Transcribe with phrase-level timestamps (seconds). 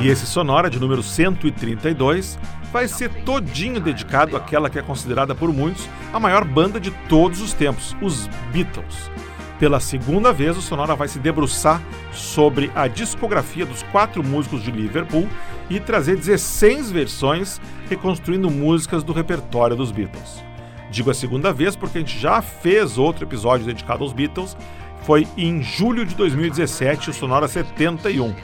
[0.00, 2.38] E esse Sonora de número 132
[2.72, 7.42] vai ser todinho dedicado àquela que é considerada por muitos a maior banda de todos
[7.42, 9.10] os tempos, os Beatles.
[9.58, 11.82] Pela segunda vez, o Sonora vai se debruçar
[12.12, 15.28] sobre a discografia dos quatro músicos de Liverpool
[15.68, 17.60] e trazer 16 versões
[17.90, 20.42] reconstruindo músicas do repertório dos Beatles.
[20.90, 24.56] Digo a segunda vez porque a gente já fez outro episódio dedicado aos Beatles,
[25.02, 28.34] foi em julho de 2017, o Sonora 71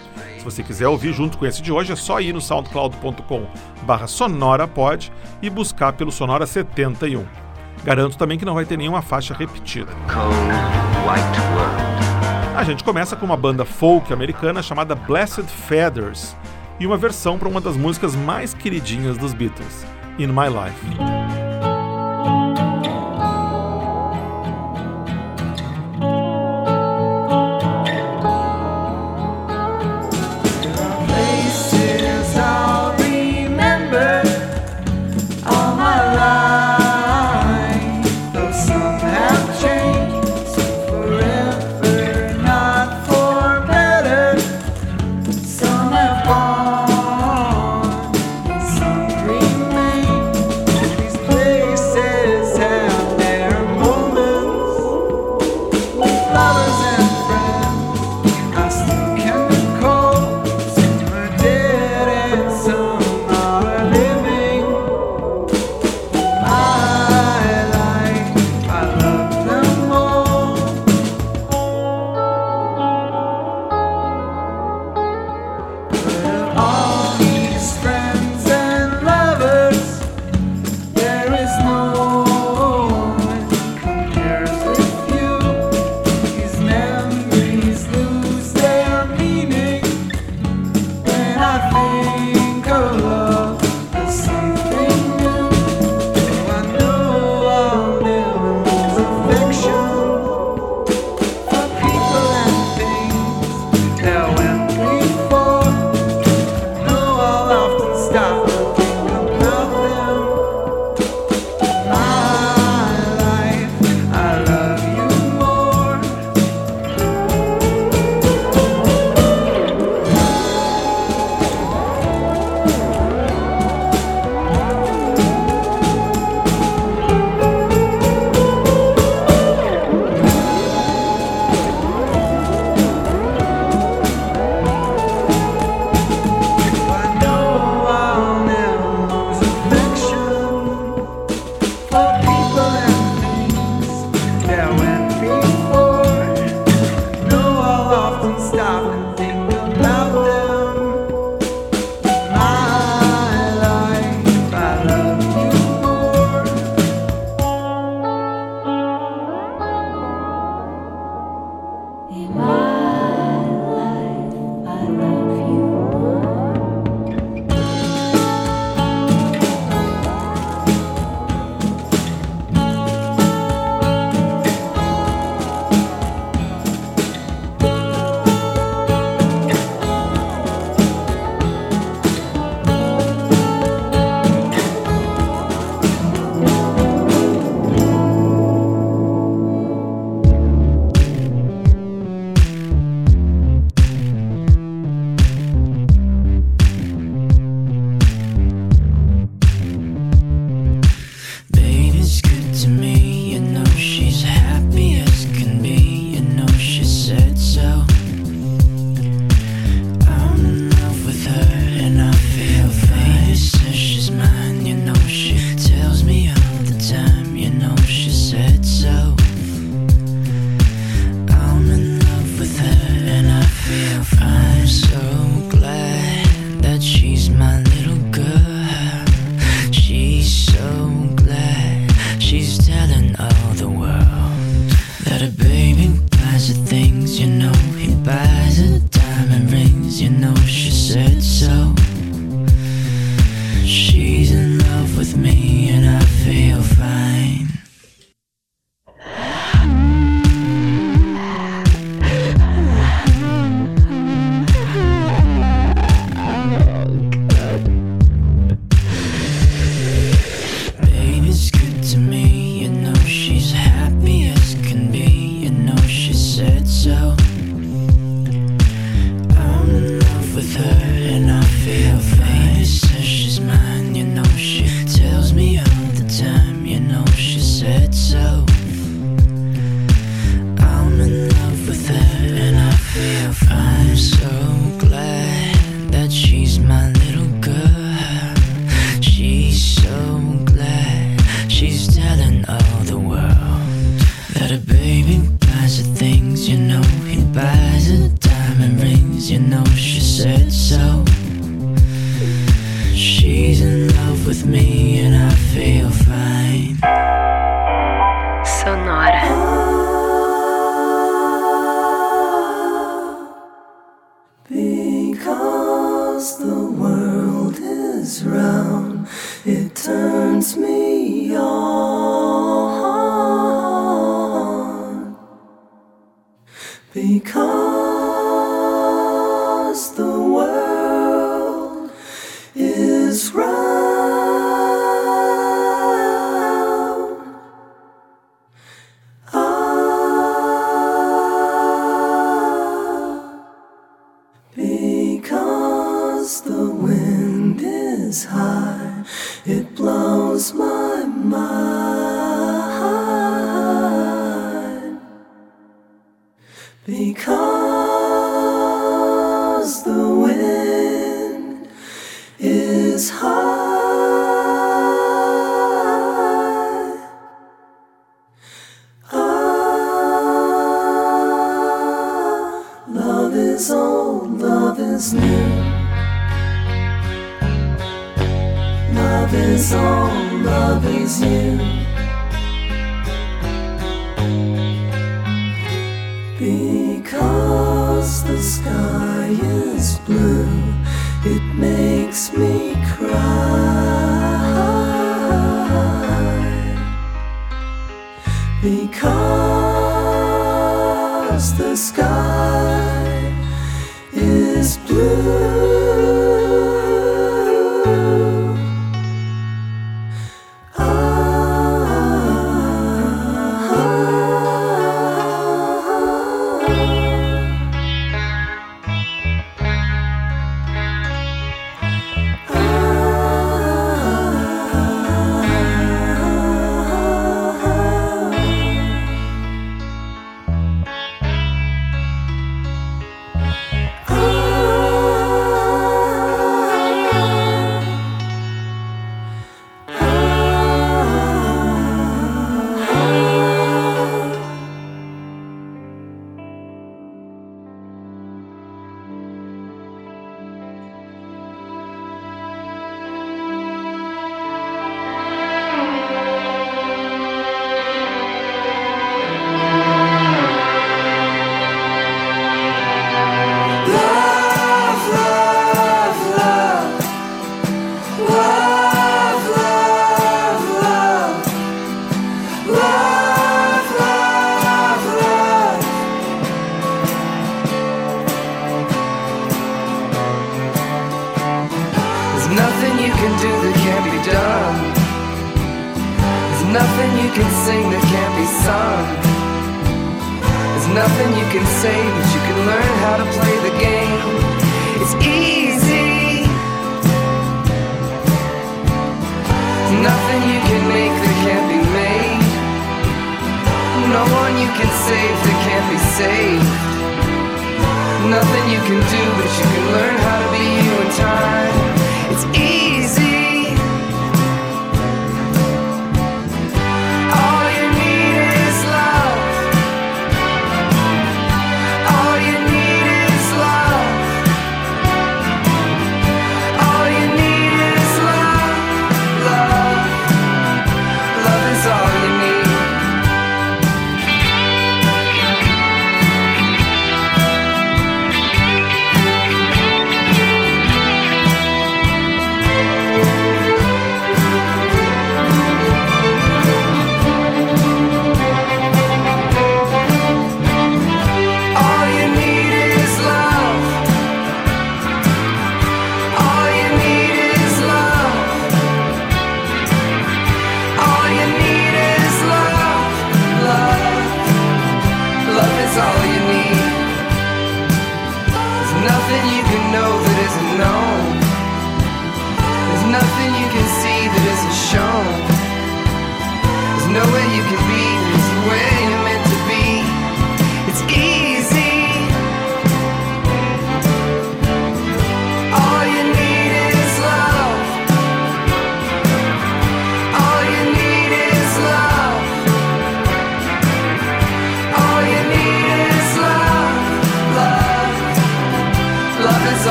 [0.46, 3.46] você quiser ouvir junto com esse de hoje, é só ir no soundcloud.com
[4.06, 7.26] sonorapod e buscar pelo Sonora 71.
[7.82, 9.92] Garanto também que não vai ter nenhuma faixa repetida.
[12.56, 16.36] A gente começa com uma banda folk americana chamada Blessed Feathers
[16.78, 19.84] e uma versão para uma das músicas mais queridinhas dos Beatles,
[20.18, 21.45] In My Life.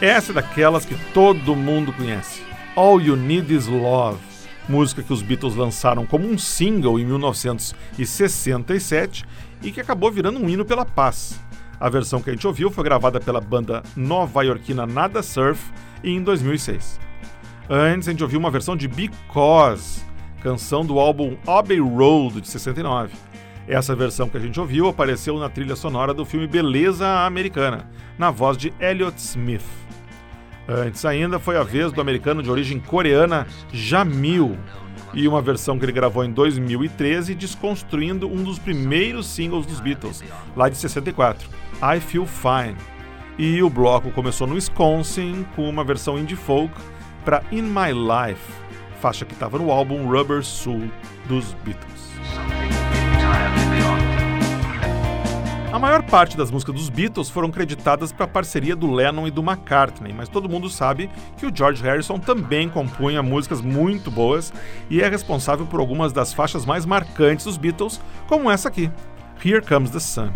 [0.00, 2.42] Essa é daquelas que todo mundo conhece.
[2.76, 4.18] All You Need Is Love,
[4.68, 9.24] música que os Beatles lançaram como um single em 1967
[9.62, 11.40] e que acabou virando um hino pela paz.
[11.80, 15.72] A versão que a gente ouviu foi gravada pela banda nova-iorquina Nada Surf
[16.04, 17.00] em 2006.
[17.70, 20.02] Antes a gente ouviu uma versão de Because,
[20.42, 23.14] canção do álbum Abbey Road de 69.
[23.66, 27.88] Essa versão que a gente ouviu apareceu na trilha sonora do filme Beleza Americana,
[28.18, 29.85] na voz de Elliott Smith.
[30.68, 34.58] Antes ainda foi a vez do americano de origem coreana Jamil,
[35.14, 40.22] e uma versão que ele gravou em 2013, desconstruindo um dos primeiros singles dos Beatles,
[40.54, 41.48] lá de 64,
[41.82, 42.76] I Feel Fine.
[43.38, 46.74] E o bloco começou no Wisconsin com uma versão indie folk
[47.24, 48.42] para In My Life,
[49.00, 50.90] faixa que estava no álbum Rubber Soul
[51.26, 52.75] dos Beatles.
[55.76, 59.30] A maior parte das músicas dos Beatles foram creditadas para a parceria do Lennon e
[59.30, 64.54] do McCartney, mas todo mundo sabe que o George Harrison também compunha músicas muito boas
[64.88, 68.90] e é responsável por algumas das faixas mais marcantes dos Beatles, como essa aqui,
[69.44, 70.32] Here Comes the Sun.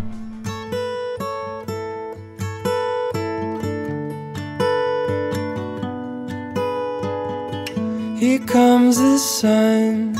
[8.21, 10.20] Here comes the sun.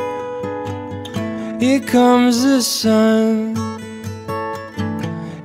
[1.61, 3.55] Here comes the sun.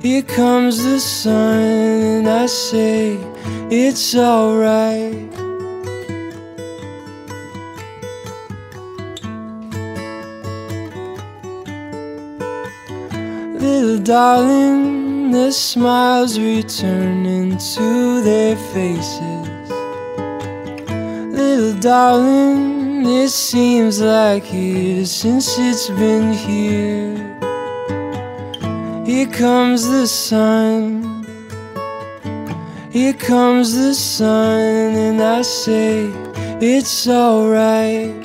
[0.01, 3.19] Here comes the sun, and I say
[3.69, 5.13] it's alright.
[13.61, 19.69] Little darling, the smiles returning to their faces.
[21.31, 27.15] Little darling, it seems like years since it's been here.
[29.05, 31.25] Here comes the sun.
[32.91, 36.09] Here comes the sun, and I say
[36.61, 38.15] it's alright.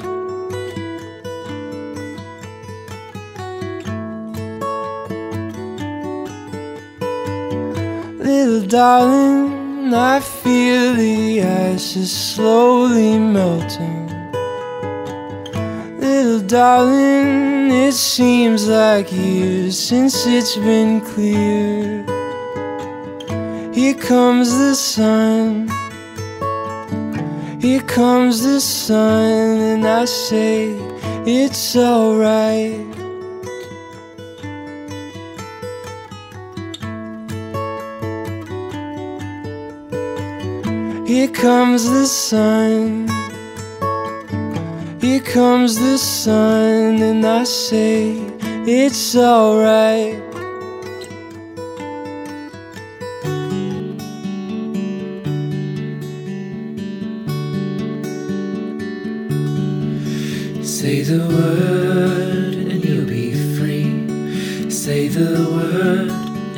[8.18, 14.11] Little darling, I feel the ashes slowly melting.
[16.52, 22.04] Darling, it seems like years since it's been clear.
[23.72, 25.70] Here comes the sun.
[27.58, 30.72] Here comes the sun, and I say
[31.24, 32.86] it's alright.
[41.08, 43.08] Here comes the sun.
[45.02, 48.12] Here comes the sun, and I say
[48.64, 50.14] it's alright.
[60.64, 64.70] Say the word and you'll be free.
[64.70, 66.12] Say the word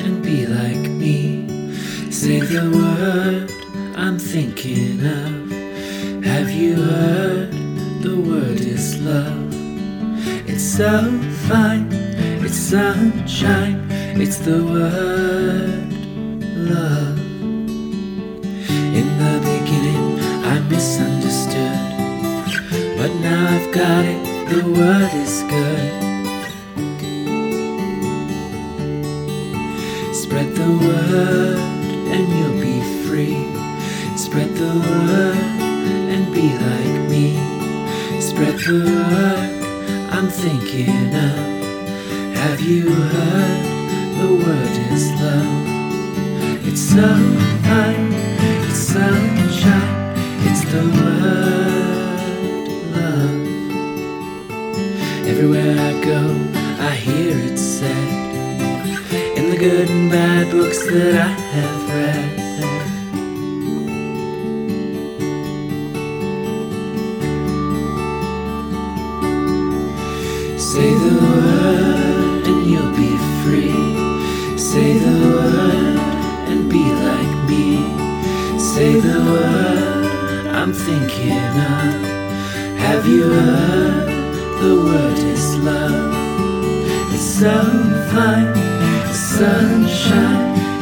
[0.04, 1.48] and be like me.
[2.10, 3.50] Say the word
[3.96, 6.24] I'm thinking of.
[6.26, 7.23] Have you heard?
[9.04, 9.52] Love.
[10.48, 11.88] It's so fine,
[12.42, 15.92] it's sunshine, it's the word
[16.56, 17.18] love.
[18.98, 21.78] In the beginning, I misunderstood,
[22.96, 24.20] but now I've got it.
[24.48, 26.04] The word is good.
[30.14, 31.58] Spread the word
[32.14, 33.44] and you'll be free.
[34.16, 35.36] Spread the word
[36.14, 36.93] and be like
[38.64, 41.36] the I'm thinking of.
[42.34, 43.64] Have you heard?
[44.18, 46.66] The word is love.
[46.66, 47.08] It's so
[47.64, 48.12] fine,
[48.66, 50.14] it's sunshine,
[50.48, 53.44] it's the word love.
[55.26, 56.20] Everywhere I go,
[56.80, 58.08] I hear it said
[59.36, 61.43] in the good and bad books that I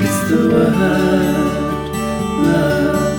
[0.04, 0.76] it's the word
[2.46, 3.18] love.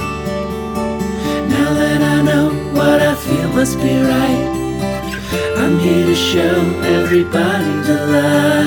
[1.49, 4.45] Now that I know what I feel must be right,
[5.57, 8.62] I'm here to show everybody the light.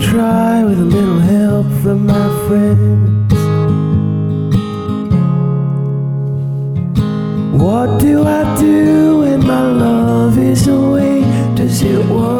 [0.00, 3.34] Try with a little help from my friends.
[7.62, 11.22] What do I do when my love is away?
[11.56, 12.37] Does it worry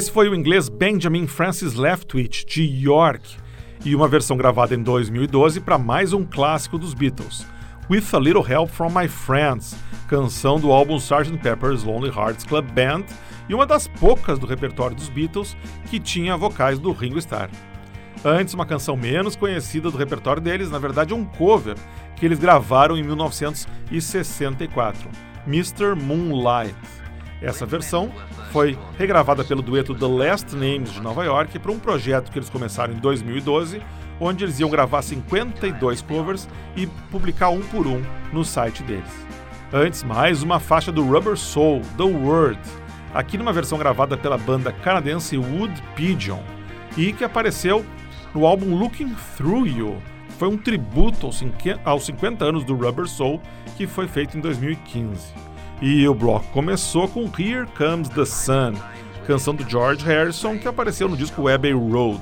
[0.00, 3.36] Esse foi o inglês Benjamin Francis Leftwich, de York,
[3.84, 7.46] e uma versão gravada em 2012 para mais um clássico dos Beatles,
[7.90, 9.76] With a Little Help from My Friends,
[10.08, 11.36] canção do álbum Sgt.
[11.42, 13.04] Pepper's Lonely Hearts Club Band
[13.46, 15.54] e uma das poucas do repertório dos Beatles
[15.90, 17.50] que tinha vocais do Ringo Starr.
[18.24, 21.76] Antes, uma canção menos conhecida do repertório deles, na verdade um cover,
[22.16, 25.10] que eles gravaram em 1964,
[25.46, 25.94] Mr.
[25.94, 26.99] Moonlight.
[27.42, 28.12] Essa versão
[28.52, 32.50] foi regravada pelo dueto The Last Names de Nova York para um projeto que eles
[32.50, 33.80] começaram em 2012,
[34.20, 39.10] onde eles iam gravar 52 covers e publicar um por um no site deles.
[39.72, 42.60] Antes, mais uma faixa do Rubber Soul, The Word,
[43.14, 46.40] aqui numa versão gravada pela banda canadense Wood Pigeon,
[46.96, 47.86] e que apareceu
[48.34, 50.02] no álbum Looking Through You,
[50.38, 53.40] foi um tributo aos 50 aos 50 anos do Rubber Soul,
[53.76, 55.49] que foi feito em 2015.
[55.82, 58.74] E o bloco começou com Here Comes the Sun,
[59.26, 62.20] canção do George Harrison que apareceu no disco Abbey Road.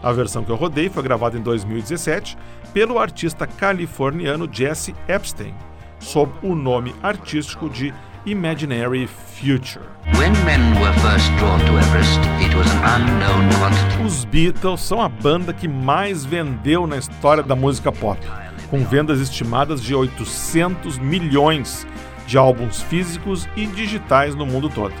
[0.00, 2.38] A versão que eu rodei foi gravada em 2017
[2.72, 5.52] pelo artista californiano Jesse Epstein,
[5.98, 7.92] sob o nome artístico de
[8.24, 9.84] Imaginary Future.
[11.76, 12.20] Everest.
[14.06, 18.20] Os Beatles são a banda que mais vendeu na história da música pop,
[18.70, 21.84] com vendas estimadas de 800 milhões
[22.26, 24.94] de álbuns físicos e digitais no mundo todo.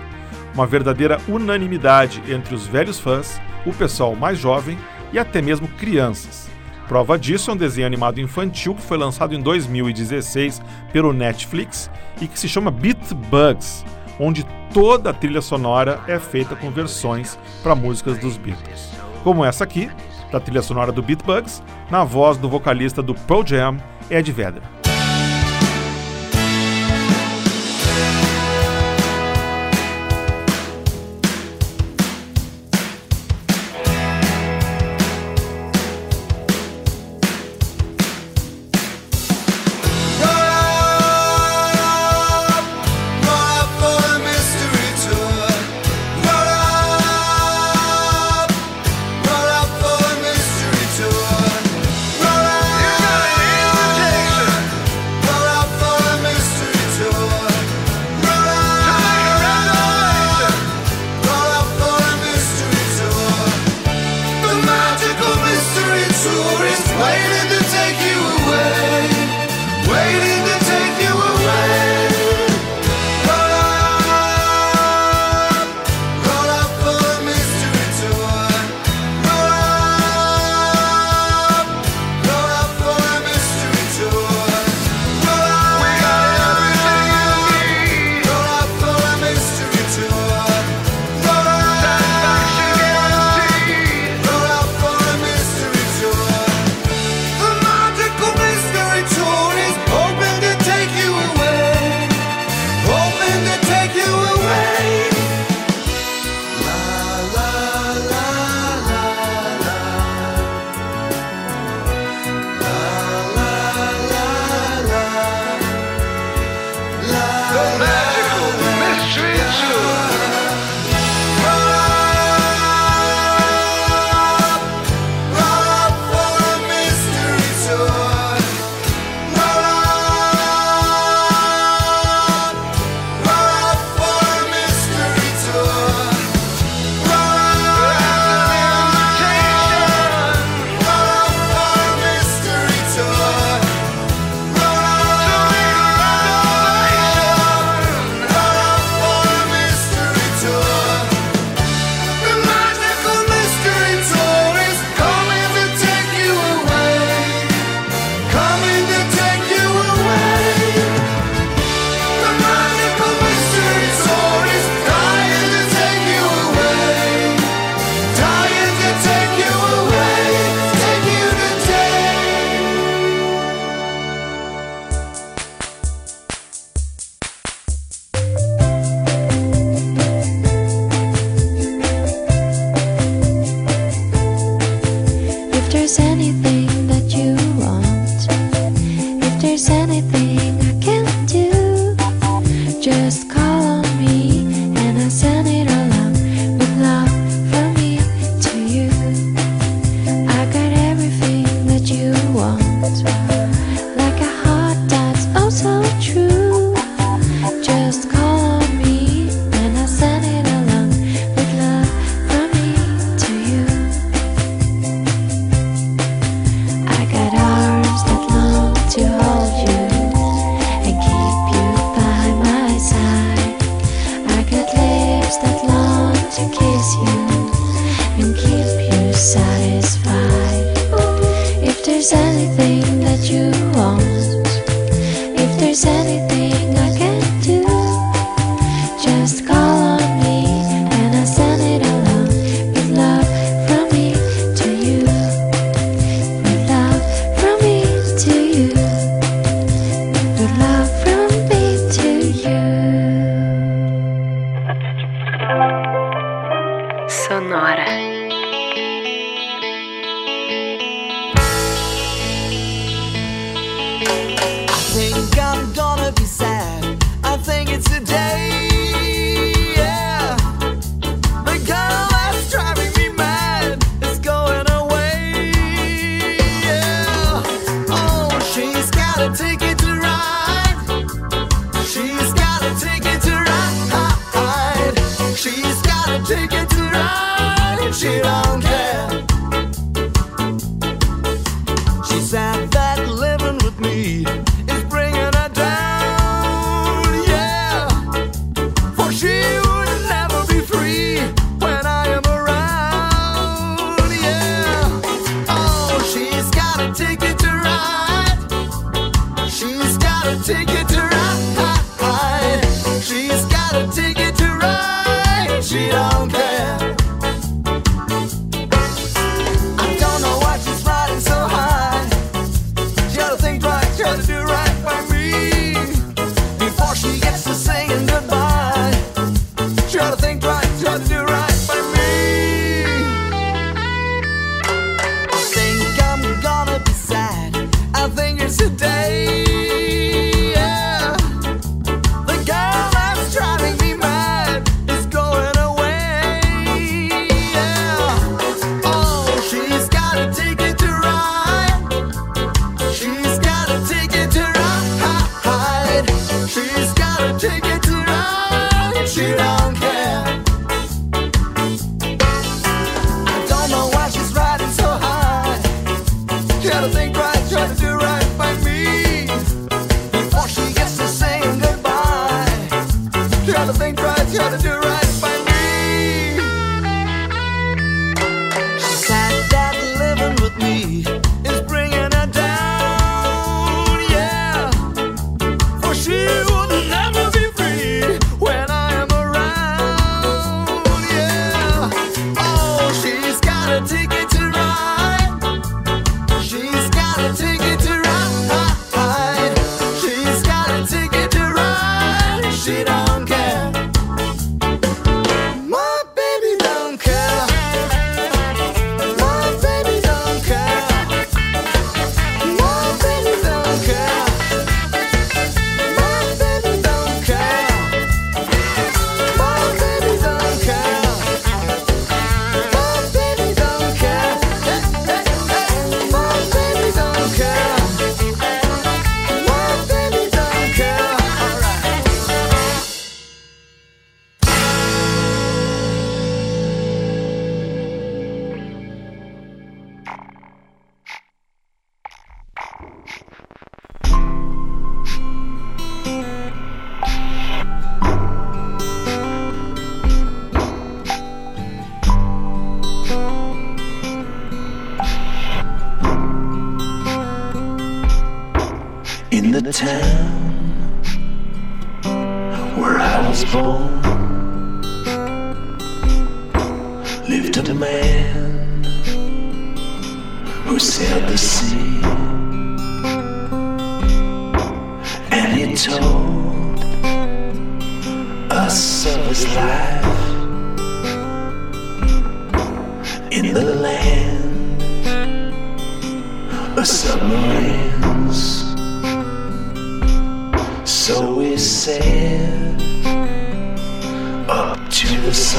[0.54, 4.78] Uma verdadeira unanimidade entre os velhos fãs, o pessoal mais jovem
[5.12, 6.48] e até mesmo crianças.
[6.86, 10.60] Prova disso é um desenho animado infantil que foi lançado em 2016
[10.92, 13.84] pelo Netflix e que se chama Beat Bugs,
[14.20, 18.90] onde toda a trilha sonora é feita com versões para músicas dos Beatles.
[19.22, 19.90] Como essa aqui,
[20.30, 23.76] da trilha sonora do Beat Bugs, na voz do vocalista do Pearl Jam,
[24.10, 24.83] Ed Vedder.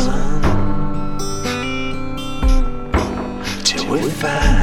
[0.03, 0.41] Sun
[3.63, 4.54] till we found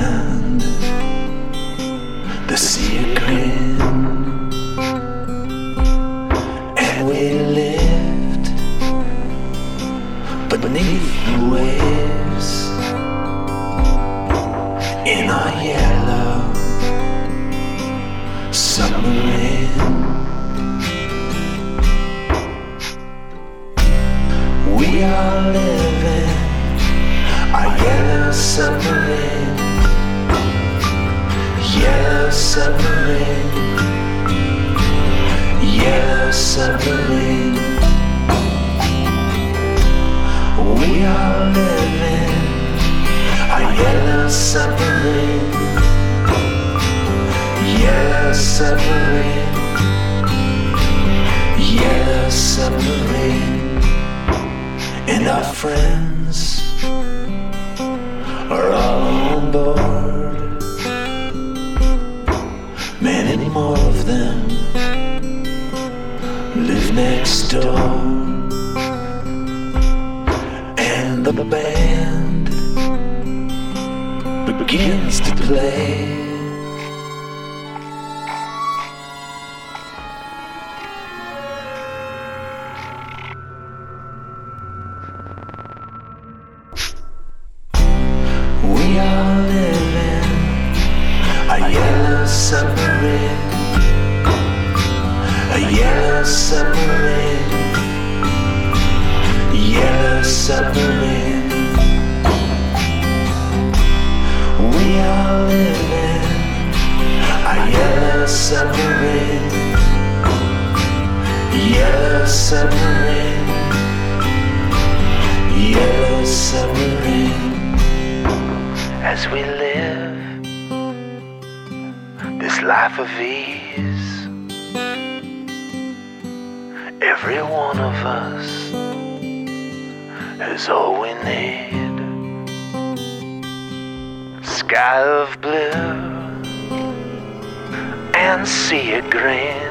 [138.73, 139.68] sea of green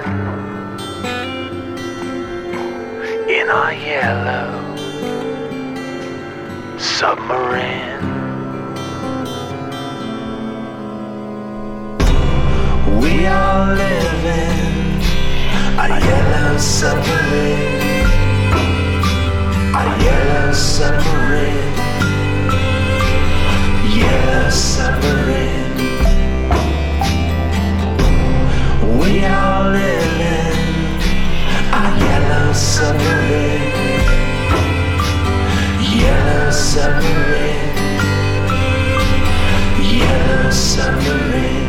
[3.38, 4.50] in our yellow
[6.78, 8.04] submarine.
[13.02, 15.02] We are living
[15.84, 18.06] a yellow submarine,
[19.82, 21.74] a yellow submarine,
[23.98, 25.71] yellow submarine.
[32.82, 33.72] Submarine,
[36.00, 37.78] yellow submarine,
[40.00, 41.61] yellow submarine.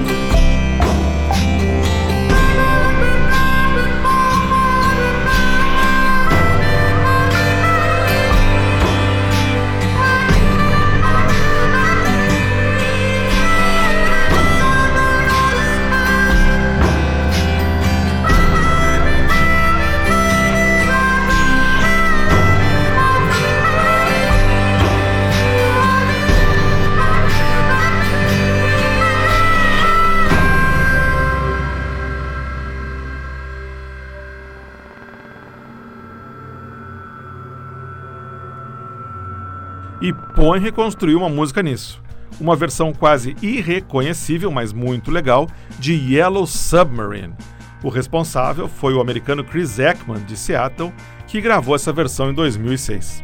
[40.43, 42.03] E Põe reconstruiu uma música nisso.
[42.41, 47.33] Uma versão quase irreconhecível, mas muito legal, de Yellow Submarine.
[47.81, 50.93] O responsável foi o americano Chris Ekman, de Seattle,
[51.29, 53.23] que gravou essa versão em 2006.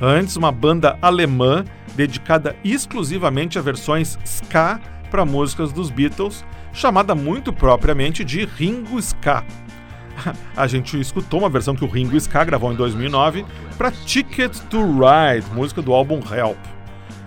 [0.00, 1.64] Antes, uma banda alemã
[1.96, 4.80] dedicada exclusivamente a versões ska
[5.10, 9.44] para músicas dos Beatles, chamada muito propriamente de Ringo Ska.
[10.56, 13.44] A gente escutou uma versão que o Ringo Ska gravou em 2009
[13.76, 16.58] para Ticket to Ride, música do álbum Help.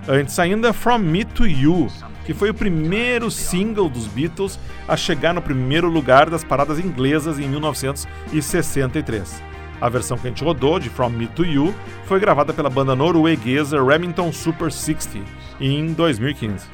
[0.07, 1.87] Antes ainda, From Me to You,
[2.25, 7.37] que foi o primeiro single dos Beatles a chegar no primeiro lugar das paradas inglesas
[7.39, 9.43] em 1963.
[9.81, 11.73] A versão que a gente rodou, de From Me to You,
[12.05, 15.19] foi gravada pela banda norueguesa Remington Super 60
[15.59, 16.65] em 2015.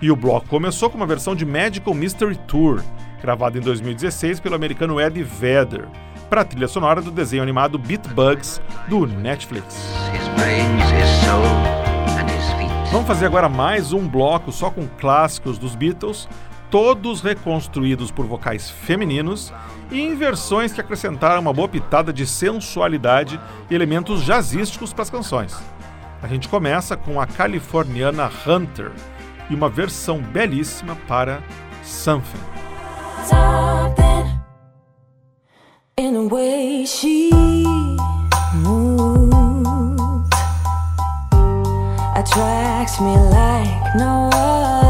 [0.00, 2.82] E o bloco começou com uma versão de Magical Mystery Tour,
[3.20, 5.86] gravada em 2016 pelo americano Eddie Vedder,
[6.28, 9.76] para a trilha sonora do desenho animado Beat Bugs do Netflix.
[12.90, 16.28] Vamos fazer agora mais um bloco só com clássicos dos Beatles,
[16.70, 19.52] todos reconstruídos por vocais femininos
[19.90, 23.40] e em versões que acrescentaram uma boa pitada de sensualidade
[23.70, 25.56] e elementos jazzísticos para as canções.
[26.22, 28.90] A gente começa com a californiana Hunter
[29.50, 31.40] e uma versão belíssima para
[31.84, 32.55] Something.
[33.26, 34.24] Something
[35.96, 37.30] in the way she
[38.62, 40.30] moves
[42.20, 44.85] attracts me like no other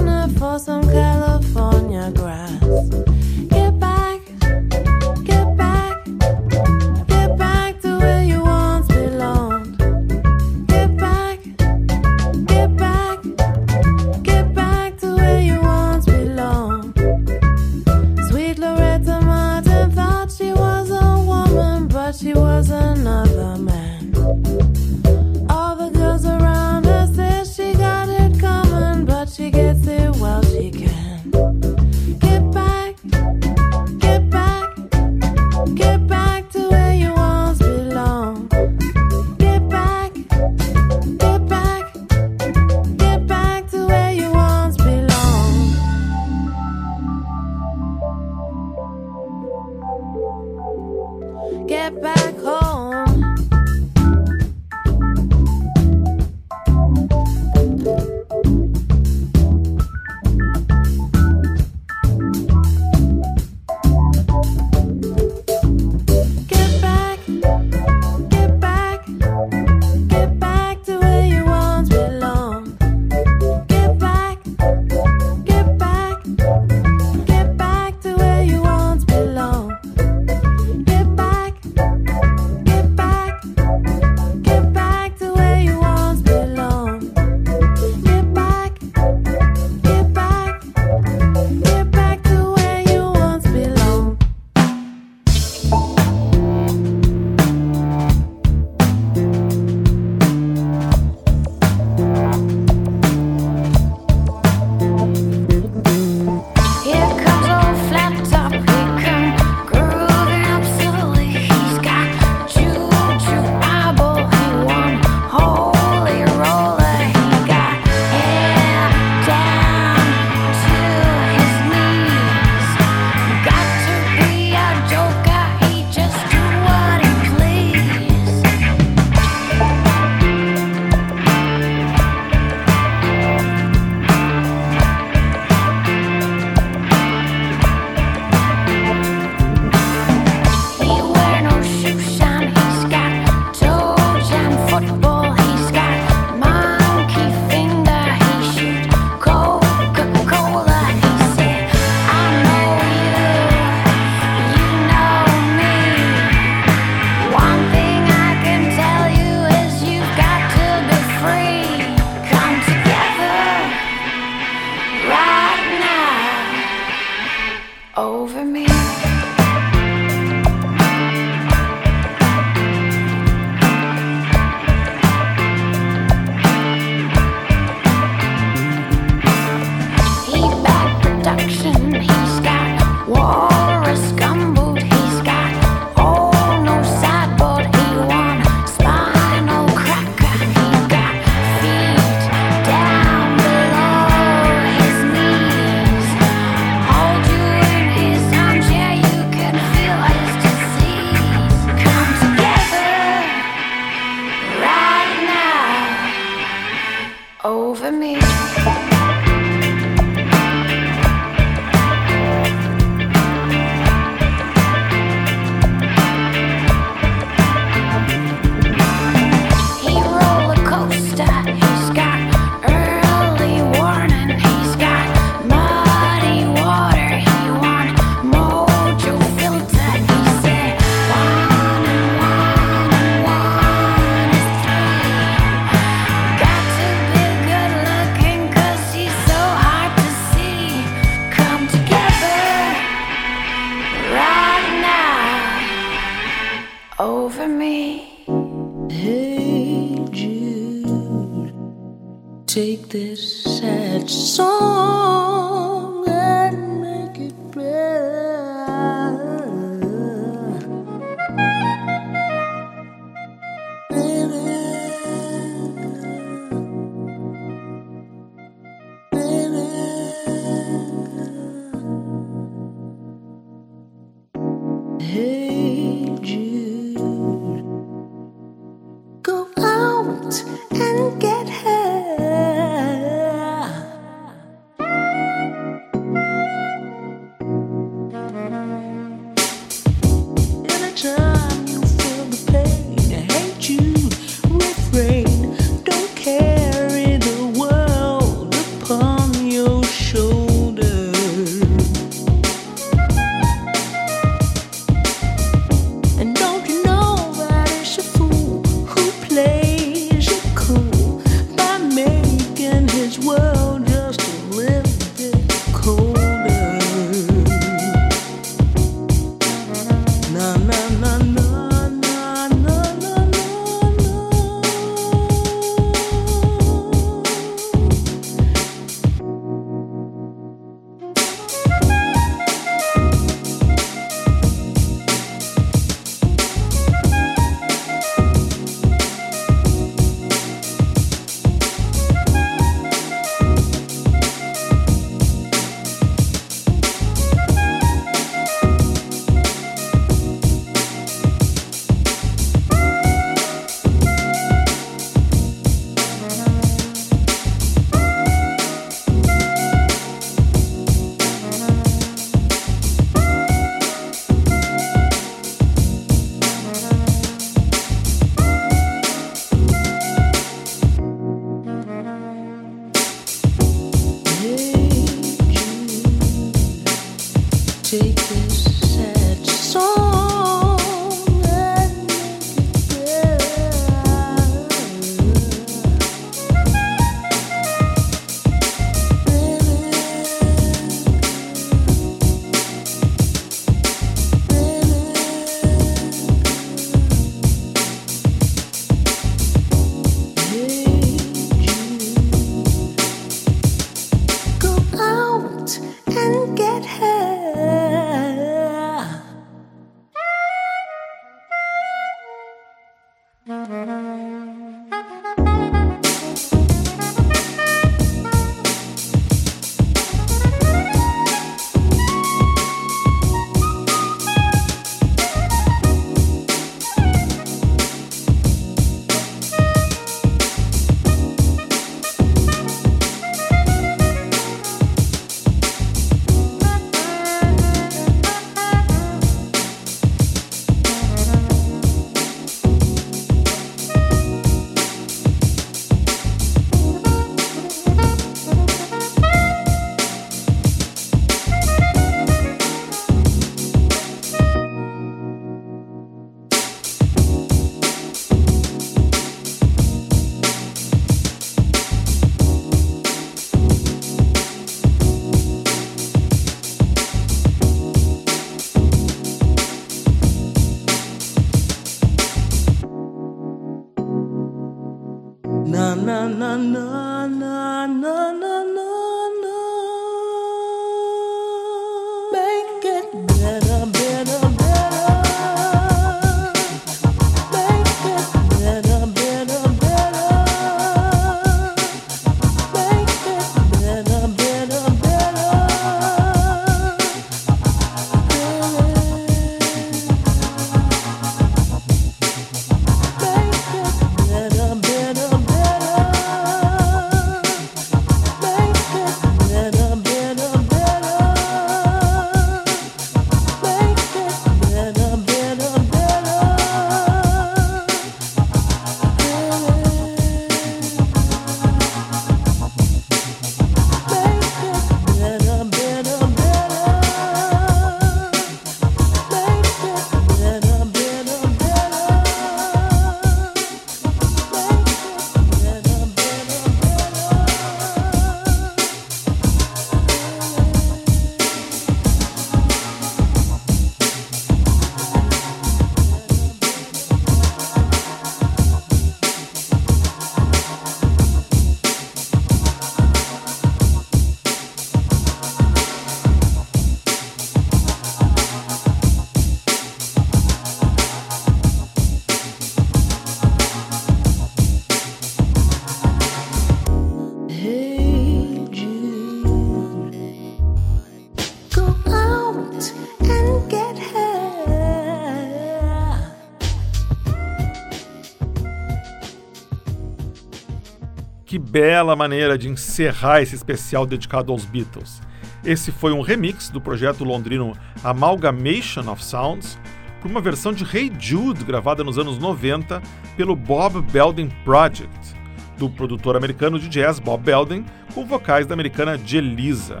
[581.80, 585.22] bela maneira de encerrar esse especial dedicado aos Beatles.
[585.64, 587.72] Esse foi um remix do projeto londrino
[588.02, 589.78] Amalgamation of Sounds
[590.20, 593.00] por uma versão de Hey Jude gravada nos anos 90
[593.36, 595.36] pelo Bob Belden Project,
[595.78, 600.00] do produtor americano de jazz Bob Belden, com vocais da americana Jelisa.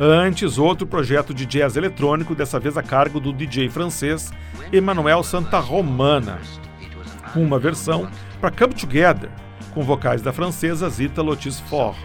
[0.00, 4.32] Antes, outro projeto de jazz eletrônico, dessa vez a cargo do DJ francês
[4.72, 6.40] Emmanuel Santa Romana,
[7.34, 8.08] com uma versão
[8.40, 9.30] para Come Together,
[9.76, 11.98] com vocais da francesa Zita Lotis Fort.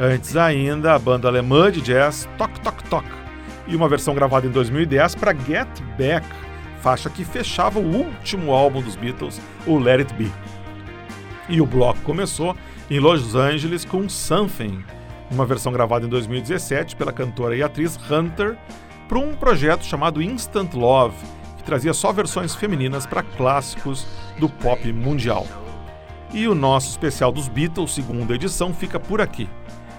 [0.00, 3.06] Antes ainda, a banda alemã de jazz Tok Tok Tok,
[3.66, 5.68] e uma versão gravada em 2010 para Get
[5.98, 6.26] Back,
[6.80, 10.32] faixa que fechava o último álbum dos Beatles, o Let It Be.
[11.46, 12.56] E o bloco começou
[12.88, 14.82] em Los Angeles com Something,
[15.30, 18.56] uma versão gravada em 2017 pela cantora e atriz Hunter,
[19.06, 21.16] para um projeto chamado Instant Love,
[21.58, 24.06] que trazia só versões femininas para clássicos
[24.38, 25.46] do pop mundial.
[26.32, 29.48] E o nosso especial dos Beatles, segunda edição, fica por aqui.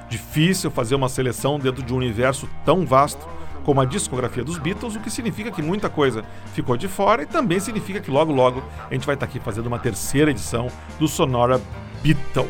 [0.10, 3.28] Difícil fazer uma seleção dentro de um universo tão vasto
[3.64, 6.24] como a discografia dos Beatles, o que significa que muita coisa
[6.54, 9.68] ficou de fora e também significa que logo logo a gente vai estar aqui fazendo
[9.68, 10.68] uma terceira edição
[11.00, 11.62] do Sonora
[12.02, 12.50] Beatles.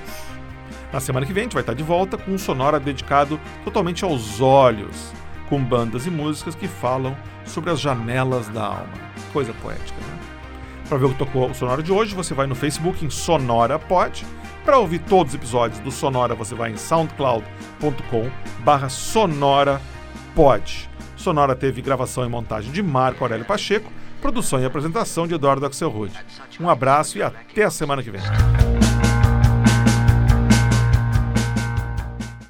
[0.92, 4.04] Na semana que vem a gente vai estar de volta com um Sonora dedicado totalmente
[4.04, 5.14] aos olhos,
[5.48, 7.16] com bandas e músicas que falam
[7.46, 8.94] sobre as janelas da alma.
[9.34, 10.09] Coisa poética, né?
[10.90, 13.78] Para ver o que tocou o Sonora de hoje, você vai no Facebook em Sonora
[13.78, 14.26] Pod.
[14.66, 18.32] Para ouvir todos os episódios do Sonora, você vai em soundcloud.com
[18.64, 19.80] barra Sonora
[20.34, 20.90] Pod.
[21.16, 26.12] Sonora teve gravação e montagem de Marco Aurélio Pacheco, produção e apresentação de Eduardo Axelrod.
[26.60, 28.22] Um abraço e até a semana que vem.